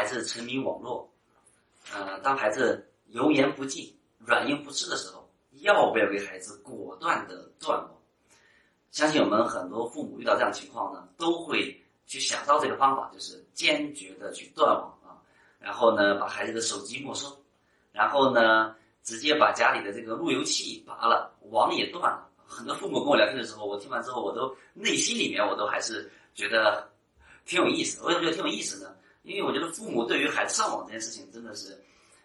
[0.00, 1.12] 孩子沉迷网络，
[1.92, 7.90] 呃，当孩子油盐不进、软硬不吃的时候，要不要给孩子果断的断网？
[8.92, 15.20] 相信我们很多父母遇到这样情况呢，都会去想到这个方法，就是坚决的去断网啊，
[15.58, 17.38] 然后呢，把孩子的手机没收，
[17.92, 22.26] 然后呢，直接把家里的这个路由器拔了，网也断了。
[22.46, 26.90] 很多父母跟我聊天的时候，我听完之后，我都内心里面我都还是觉得
[27.44, 28.02] 挺有意思。
[28.04, 28.96] 为什么觉得挺有意思呢？
[29.22, 31.78] 因为我觉得父母对于孩子上网这件事情，真的是，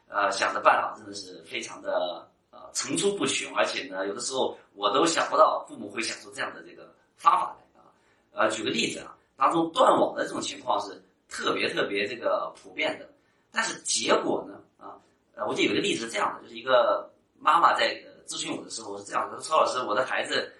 [0.08, 7.92] 呃，想的办法真的是非常的呃层出不穷，而且呢，有的时候我都想不到父母会想出这样的这个方法来啊。
[8.32, 13.10] 呃，举个例子啊，当中断网的这种情况是特别特别这个普遍的，
[13.52, 14.96] 但是结果呢，啊，
[15.36, 20.52] 呃，我就有一个例子是这样的，就是一个妈妈在咨询我的时候是这样的：说，曹老师，我的孩子，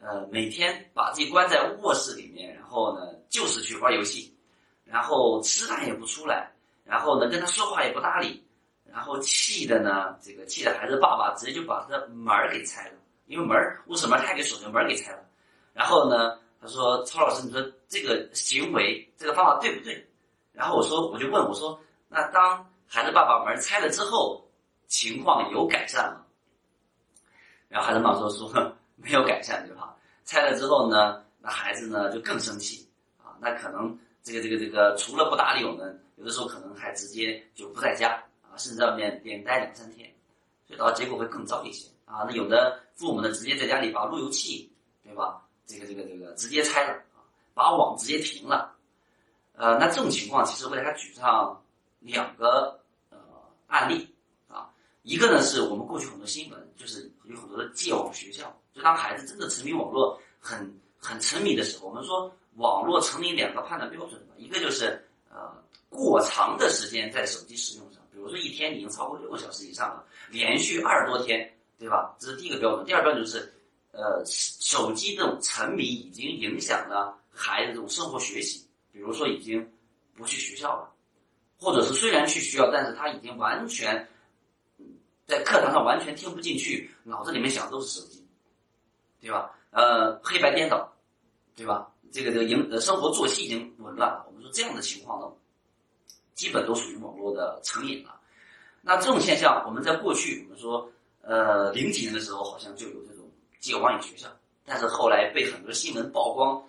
[0.00, 4.34] 呃，每天把自己关在卧室里面，然后呢，就是去玩游戏。
[4.90, 6.50] 然后吃饭也不出来，
[6.84, 8.42] 然后呢跟他说话也不搭理，
[8.90, 12.94] 然后气的呢，这个气的孩子爸爸直接就把他门给拆了，
[13.26, 15.18] 因为门儿卧室门他给锁着，门给拆了。
[15.74, 20.08] 然后呢，他说：“曹老师，你说这个行为这个方法对不对？”
[20.52, 24.42] 然后我说，我就问我说：“那当孩子爸爸门拆了之后，
[24.86, 26.24] 情况有改善吗？”
[27.68, 28.48] 然后孩子妈妈说：“说
[28.96, 29.94] 没有改善，对吧？
[30.24, 32.88] 拆了之后呢，那孩子呢就更生气
[33.22, 33.96] 啊，那可能。”
[34.28, 38.10] 这个这个这个，除了不搭理我们，有的时候可能还直接就不在家
[38.42, 40.14] 啊，甚至在外面连待两三天，
[40.66, 42.26] 所以到结果会更糟一些啊。
[42.28, 44.70] 那有的父母呢，直接在家里把路由器，
[45.02, 45.42] 对吧？
[45.64, 47.02] 这个这个这个直接拆了，
[47.54, 48.76] 把网直接停了。
[49.54, 51.58] 呃，那这种情况，其实我给大家举上
[52.00, 53.16] 两个呃
[53.66, 54.14] 案例
[54.46, 54.68] 啊。
[55.04, 62.30] 一个呢，是我们过去很多新闻，就是有很多的戒网学校，就当孩子真的沉迷网络很很沉迷的时候，我们说。
[62.58, 65.52] 网络成瘾两个判断标准吧一个就是呃
[65.88, 72.14] 过长的时间在手机使用上，比如说一天已经超过六个小时以上了，连续二十多天，对吧？
[72.18, 72.84] 这是第一个标准。
[72.84, 73.52] 第二标准是，
[73.92, 79.72] 呃，手机这种沉迷已经影响了孩子这种生活学习，比如说已经
[80.14, 80.92] 不去学校了，
[81.58, 84.06] 或者是虽然去学校，但是他已经完全
[85.26, 88.26] 在课堂上完全听不进去，脑子里面想的都是手机，
[89.20, 89.54] 对吧？
[89.70, 90.92] 呃，黑白颠倒，
[91.54, 91.90] 对吧？
[92.12, 95.26] 这个这个营呃生活作息已经紊乱了，我们说这样的情况呢，
[96.34, 98.14] 基本都属于网络的成瘾了。
[98.80, 100.90] 那这种现象，我们在过去我们说，
[101.22, 103.28] 呃零几年的时候好像就有这种
[103.60, 104.28] 戒网瘾学校，
[104.64, 106.62] 但是后来被很多新闻曝光，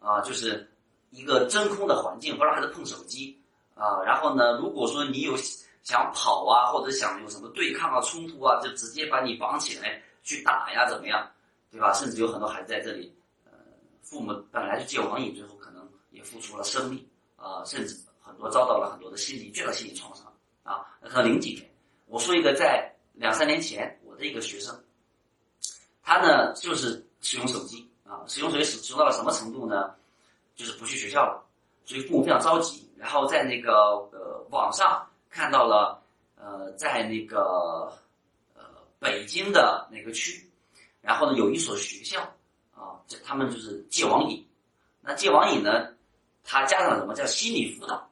[0.00, 0.70] 啊，就是
[1.10, 3.38] 一个真空的环境，不让孩子碰手机
[3.74, 4.02] 啊。
[4.04, 5.36] 然后呢，如果说你有
[5.82, 11.28] 想跑啊，或者想有什么对抗啊、冲突啊，就直接把你绑起来去打呀，怎么样，
[11.70, 11.92] 对吧？
[11.92, 13.12] 甚至有很多孩子在这里。
[14.08, 20.86] 父母本来就戒网瘾，最后可能也付出了生命啊，甚至很多遭到了很多的心理巨大心理创伤啊。
[21.00, 21.68] 那可能零几年，
[22.06, 24.84] 我说一个在两三年前，我的一个学生，
[26.04, 29.92] 他呢就是使用手机啊，使用手机使使用到了什么程度呢？
[30.54, 31.44] 就是不去学校了，
[31.84, 33.72] 所以父母非常着急，然后在那个
[34.12, 36.00] 呃网上看到了
[36.36, 37.92] 呃在那个
[38.54, 38.62] 呃
[39.00, 40.48] 北京的哪个区，
[41.02, 42.32] 然后呢有一所学校。
[42.76, 44.46] 啊这他们就是戒网瘾，
[45.00, 45.88] 那戒网瘾呢，
[46.44, 48.08] 它加上什么叫心理辅导？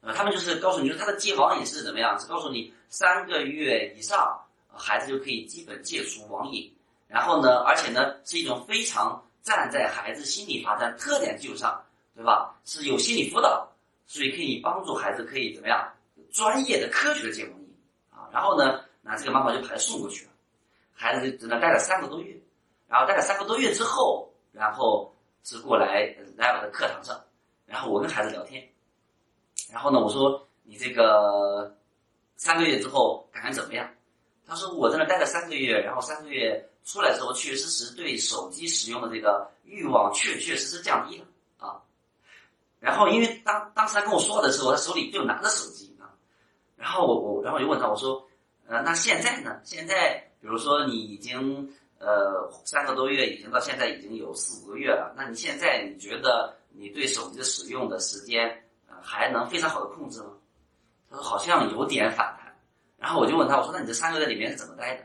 [0.00, 2.18] 呃，他们就是告诉你说他的戒网瘾是怎么样？
[2.20, 4.38] 是告诉你三个月以上
[4.72, 6.72] 孩子就可以基本戒除网瘾，
[7.08, 11.82] 然后呢，而且呢是一种非常站在孩子心理发展特点基础上，
[12.14, 12.54] 对吧？
[12.64, 13.66] 是有心理辅导，
[14.06, 15.90] 所以可以帮助孩子可以怎么样
[16.32, 17.74] 专业的科学的戒网瘾
[18.10, 18.28] 啊？
[18.30, 20.32] 然后呢，那这个妈妈就把他送过去了，
[20.92, 22.36] 孩子在那待了三个多月，
[22.94, 24.30] 然后待了三个多月之后。
[24.54, 25.12] 然后
[25.42, 27.20] 是过来来我的课堂上，
[27.66, 28.64] 然后我跟孩子聊天，
[29.68, 31.76] 然后呢，我说你这个
[32.36, 33.84] 三个月之后感觉怎么样？
[34.46, 41.26] 他说我在那待了三个月，然后三个月出来之后，确确实实对手机使用的这个欲望确确实实降低了
[41.58, 41.82] 啊。
[42.78, 46.14] 然后因为当当时他跟我说的时候，他手里就拿着手机啊，
[46.76, 48.24] 然后我我然后我就问他我说，
[48.68, 49.60] 呃，那现在呢？
[49.64, 51.74] 现在比如说你已经。
[52.04, 55.14] 呃，三个多月已经到现在已经有四五个月了。
[55.16, 58.62] 那你现在你觉得你对手机的使用的时间，
[59.00, 60.32] 还能非常好的控制吗？
[61.10, 62.54] 他说好像有点反弹。
[62.98, 65.04] 然后我就问他，我说那你这三个月里面是怎么待的？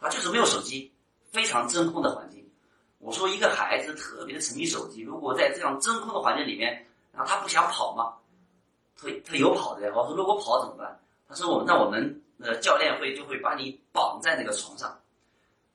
[0.00, 0.92] 他就是没有手机，
[1.30, 2.44] 非常真空的环境。
[2.98, 8.14] 我说一个孩子特别的沉迷手机，如果在这样真空的环境里面，然后他不想跑吗？
[8.96, 9.92] 他他有跑的呀。
[9.94, 11.00] 我说如果跑怎么办？
[11.28, 14.98] 他说我那我们呃教练会就会把你绑在那个床上。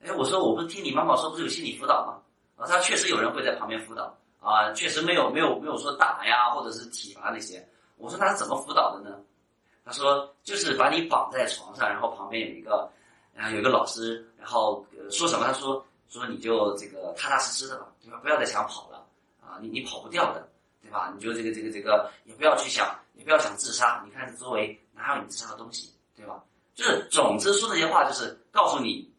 [0.00, 2.22] 哎，我说我不是听你妈妈说不是有心理辅导吗？
[2.56, 7.66] 啊，他确实有人会在旁边辅导啊，确实没有没有没有说打呀或者是体罚那些。
[7.96, 9.16] 我说他是怎么辅导的呢？
[9.84, 12.88] 他说就是把你绑在床上，然后旁边有一个，
[13.34, 15.46] 然后有一个老师，然后说什么？
[15.46, 18.18] 他说说你就这个踏踏实实的吧，对吧？
[18.22, 19.04] 不要再想跑了
[19.40, 20.46] 啊，你你跑不掉的，
[20.82, 21.12] 对吧？
[21.14, 24.02] 你就这个这个这个也不要去想，也不要想自杀。
[24.04, 26.42] 你看周围哪有你自杀的东西，对吧？
[26.74, 29.10] 就是总之说这些话，就是告诉，你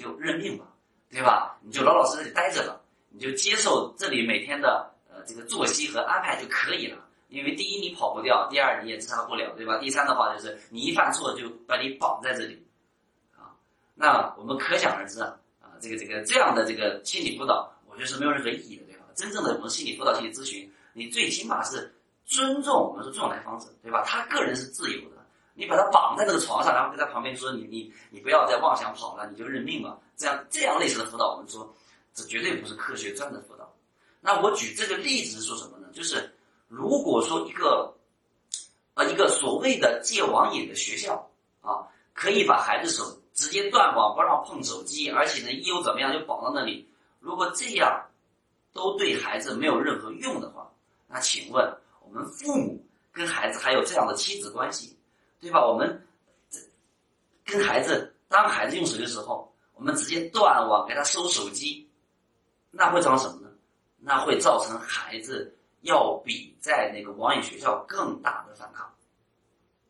[0.00, 0.64] 就认命吧，
[1.10, 1.58] 对吧？
[1.62, 2.80] 你就老老实实待着吧，
[3.10, 6.98] 你就接受这里每天的呃这个作息和安排就可以了。
[7.28, 9.78] 因为第一你跑不掉，第二你也自杀不了，对吧？
[9.78, 12.60] 第三的话就是你一犯错就把你绑在这里，
[13.36, 13.54] 啊，
[13.94, 19.04] 那我们可想而知啊，啊，这个这个这样的这个心理辅导，我觉得是没有任何意义的，对吧？
[19.14, 21.94] 真正的我们心理辅导、心理咨询，你最起码是
[22.24, 24.02] 尊重我们说重来访者，对吧？
[24.04, 25.19] 他个人是自由的，
[25.60, 31.72] 你把他绑在这个床上，然后跟他旁边说你你你不要再妄想跑了，你就认命了，这样这样类似的辅导，我们说
[32.14, 33.72] 这绝对不是科学专的辅导。
[34.20, 35.86] 那我举这个例子是说什么呢？
[35.92, 36.34] 就是。
[36.72, 37.92] 如果说一个，
[38.94, 41.28] 呃，一个所谓的戒网瘾的学校
[41.60, 41.82] 啊，
[42.14, 46.88] 可以把孩子手直接断网，不让碰手机，而且呢，一有怎么样就绑到那里。
[47.18, 48.06] 如果这样
[48.72, 50.70] 都对孩子没有任何用的话，
[51.08, 54.96] 那请问我们父母跟孩子还有这样的亲子关系，
[55.40, 55.66] 对吧？
[55.66, 56.06] 我们
[57.44, 61.88] 跟孩子当孩子用手机的时候，我们直接断网给他收手机，
[62.70, 63.50] 那会造成什么呢？
[63.98, 65.56] 那会造成孩子。
[65.82, 68.86] 要比在那个网瘾学校更大的反抗，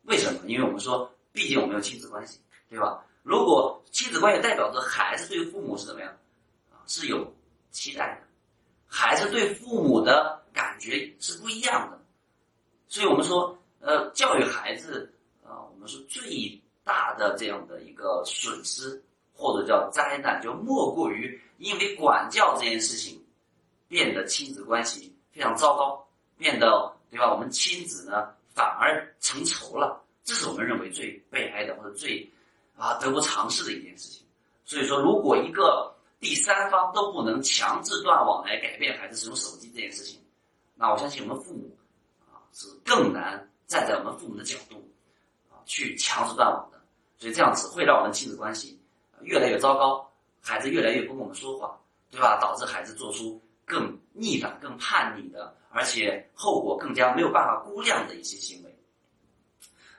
[0.05, 0.39] 为什么？
[0.47, 2.39] 因为我们说，毕竟我们有亲子关系，
[2.69, 3.05] 对吧？
[3.25, 6.17] 如果亲子关系代表着孩子对父母是怎么样
[6.71, 6.79] 啊？
[6.87, 7.35] 是有
[7.73, 8.29] 期待的，
[8.87, 12.01] 孩子对父母的感觉是不一样的。
[12.87, 15.13] 所以我们说，呃，教育孩子，
[15.81, 23.25] 我们说最大的这样的一个损失或者叫灾难，就莫过于因为管教这件事情
[23.89, 25.17] 变得亲子关系。
[25.33, 26.07] 非常糟糕，
[26.37, 27.33] 变得对吧？
[27.33, 32.31] 我们亲子呢反而成仇了，这是我们认为最悲哀的或者最
[32.77, 34.27] 啊得不偿失的一件事情。
[34.67, 40.21] 所以说，如果一个第三方都不能强制断网来改变孩子使用手机这件事情，
[40.75, 41.75] 那我相信我们父母
[42.29, 44.85] 啊是更难站在我们父母的角度
[45.67, 46.81] 去强制断网的。
[47.19, 48.81] 所以这样只会让我们亲子关系
[49.21, 50.11] 越来越糟糕，
[50.41, 51.79] 孩子越来越不跟我们说话，
[52.11, 52.39] 对吧？
[52.41, 53.41] 导致孩子做出。
[53.67, 58.79] 更逆反、更叛逆的，而且后果更加没有办法估量的一些行为。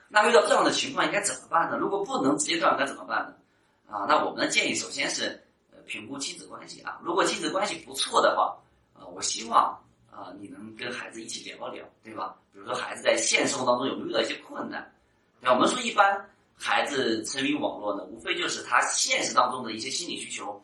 [0.10, 1.78] 那遇到这样的情况应该怎么办呢？
[1.78, 3.96] 如果不能直接断，该怎么办呢？
[3.96, 5.42] 啊，那我们的建议首先是
[5.86, 7.00] 评估亲子关系啊。
[7.02, 8.54] 如果亲子关系不错的话，
[8.94, 9.82] 啊，我希望
[10.12, 12.36] 啊你能跟孩子一起聊一聊，对吧？
[12.52, 14.94] 比如说孩子在现实生活当中有没有遇到一些困难？
[15.42, 20.64] 那我们说一般孩子沉迷网络呢，无非就是他现实当中的一些心理需求。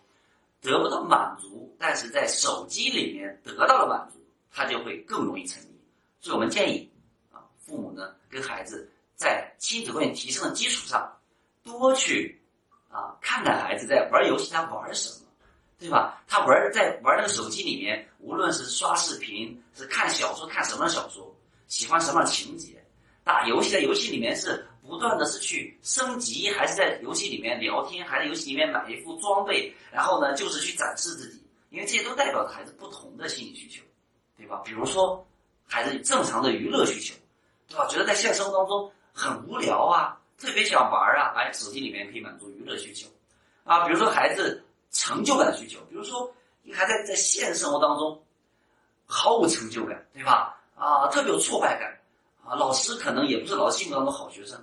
[0.59, 4.19] 得不到满足，但是在手机里面得到了满足，
[4.51, 5.69] 他就会更容易沉迷。
[6.19, 6.89] 所以我们建议
[7.31, 11.15] 啊，父母呢跟孩子在亲子关系提升的基础上，
[11.63, 12.41] 多去
[12.89, 15.27] 啊看看孩子在玩游戏他玩什么，
[15.77, 16.23] 对吧？
[16.27, 21.33] 他玩在玩那个手机里面，无论是刷视频，是看小说，看什么小说，
[21.67, 22.83] 喜欢什么情节，
[23.27, 24.65] 打游戏在游戏里面是。
[24.89, 33.83] 不断的是去升级，还是在游戏里面聊天，还是游戏里面买一副装备，然后呢，就是去展示自己，因为这些都代表着孩子不同的心理需求，
[34.37, 34.61] 对吧？
[34.63, 35.27] 比如说，
[35.67, 37.13] 孩子正常的娱乐需求，
[37.67, 37.85] 对吧？
[37.87, 43.09] 觉得在现实生活当中很无聊啊，特别想玩啊，哎，手机里面可以满足娱乐需求，
[43.65, 48.23] 啊，比如说孩子成就感的需求，比如说你还在在现实生活当中
[49.05, 50.57] 毫无成就感，对吧？
[50.77, 51.99] 啊，特别有挫败感，
[52.47, 54.57] 啊，老师可能也不是老师心目当中好学生。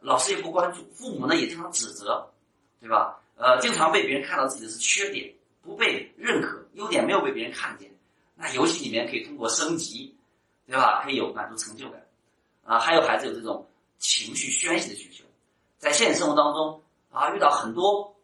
[0.00, 2.30] 老师也不关注，父母呢也经常指责，
[2.78, 3.18] 对吧？
[3.36, 7.90] 呃，经常被别人看到自己的是缺点，不被认可，优点没有被别人看见。
[8.36, 10.14] 那游戏里面可以通过升级，
[10.66, 11.02] 对吧？
[11.02, 12.06] 可以有满足成就感，
[12.64, 13.66] 啊，还有孩子有这种
[13.98, 15.24] 情绪宣泄的需求，
[15.78, 18.14] 在现实生活当中啊，遇到很多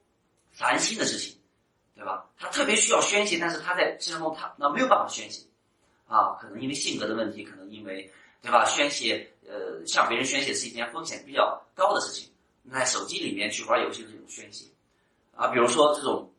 [0.53, 1.35] 烦心的事情，
[1.95, 2.27] 对吧？
[2.39, 5.47] 他特别需要宣泄，但是他在现实中他那没有办法宣泄，
[6.07, 8.65] 啊，可能因为性格的问题，可能因为对吧？
[8.67, 9.29] 宣泄。
[9.49, 12.31] 呃，向别人宣泄是一件风险比较高的事情。
[12.71, 14.65] 在手机里面去玩游戏的这种宣泄，
[15.35, 16.33] 啊，比如说这种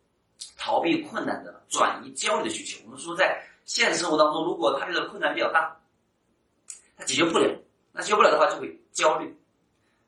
[0.58, 2.79] 逃避困难的、转移焦虑的需求。
[2.86, 5.77] 我们说，在现实生活当中，如果他这个困难比较大，
[6.96, 7.53] 他解决不了，
[7.91, 9.38] 那解决不了的话就会焦虑。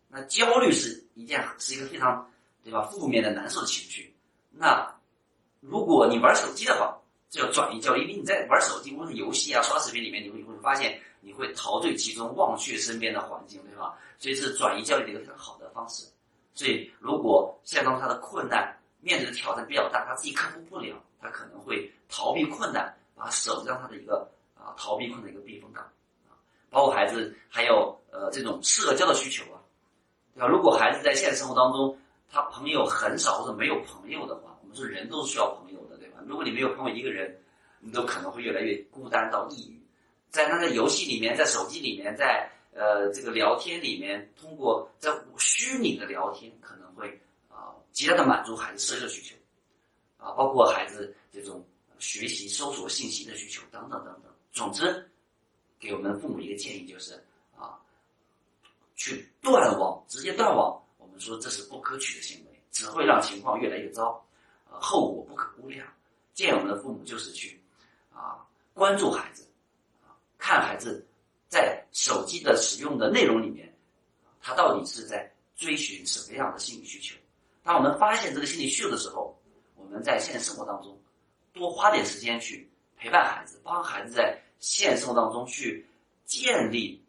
[0.08, 2.32] 那焦虑是一件是一个非常
[2.64, 4.16] 对吧负面的难受的情绪。
[4.50, 4.90] 那
[5.60, 6.98] 如果你玩手机的话，
[7.30, 11.02] 就要转移焦虑，因为你在玩手机，无论是游戏啊、刷视频里面，你会你会发现。
[11.24, 13.98] 你会陶醉其中，忘却身边的环境，对吧？
[14.20, 16.06] 所以是转移焦虑的一个非常好的方式。
[16.54, 25.84] 所以，如果现当他的困难面对的挑战比较大，他自己克服不了，他可能会逃避困难，把手让他的一个啊逃避困难一个避风港
[26.30, 26.36] 啊。
[26.70, 29.58] 包括孩子还有呃这种社交的需求啊
[30.36, 31.98] 对吧，如果孩子在现实生活当中，
[32.30, 36.20] 他朋友很少或者没有朋友的话，我们说人都是需要朋友的，对吧？
[36.28, 37.40] 如果你没有朋友一个人，
[37.80, 39.83] 你都可能会越来越孤单到抑郁。
[40.34, 47.08] 在他的游戏里面，在手机里面，在呃这个聊天里面，通过在虚拟的聊天，可能会
[47.50, 49.36] 啊极大的满足孩子社交需求，
[50.18, 51.64] 啊，包括孩子这种
[52.00, 54.34] 学习、搜索信息的需求等等等等。
[54.52, 55.08] 总之，
[55.80, 57.14] 给我们父母一个建议就是
[57.56, 57.78] 啊，
[58.96, 60.84] 去断网，直接断网。
[60.98, 64.26] 我们说这是不可取的行为，只会让情况越来越糟，
[64.72, 65.86] 呃，后果不可估量。
[66.34, 67.62] 建议我们的父母就是去
[68.12, 69.48] 啊关注孩子。
[70.46, 71.08] 看孩子
[71.48, 73.74] 在手机的使用的内容里面，
[74.42, 77.16] 他到底是在追寻什么样的心理需求？
[77.64, 79.40] 当我们发现这个心理需求的时候，
[79.78, 81.02] 我们在现实生活当中
[81.54, 85.88] 多花点时间去陪伴孩子，帮孩子在现实生活当中去
[86.26, 87.02] 建立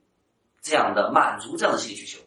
[0.62, 2.23] 这样的满足这样的心理需求，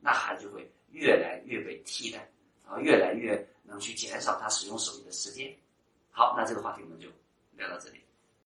[0.00, 2.28] 那孩子就会越来越被替代，
[2.66, 5.56] 然后越来越能去减少他使用手机的时间。
[6.10, 7.06] 好，那这个话题我们就
[7.52, 8.00] 聊到这里。